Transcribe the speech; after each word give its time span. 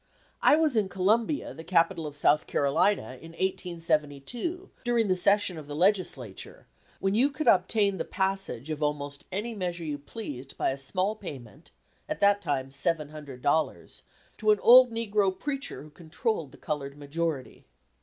I 0.41 0.55
was 0.55 0.75
in 0.75 0.89
Columbia, 0.89 1.53
the 1.53 1.63
capital 1.63 2.07
of 2.07 2.15
South 2.17 2.47
Carolina, 2.47 3.19
in 3.21 3.33
1872, 3.33 4.71
during 4.83 5.07
the 5.09 5.15
session 5.15 5.59
of 5.59 5.67
the 5.67 5.75
legislature, 5.75 6.65
when 6.99 7.13
you 7.13 7.29
could 7.29 7.47
obtain 7.47 7.97
the 7.97 8.03
passage 8.03 8.71
of 8.71 8.81
almost 8.81 9.25
any 9.31 9.53
measure 9.53 9.85
you 9.85 9.99
pleased 9.99 10.57
by 10.57 10.71
a 10.71 10.77
small 10.79 11.15
payment 11.15 11.69
at 12.09 12.19
that 12.19 12.41
time 12.41 12.71
seven 12.71 13.09
hundred 13.09 13.43
dollars 13.43 14.01
to 14.39 14.49
an 14.49 14.57
old 14.61 14.89
negro 14.91 15.37
preacher 15.39 15.83
who 15.83 15.91
controlled 15.91 16.51
the 16.51 16.57
coloured 16.57 16.97
majority. 16.97 17.67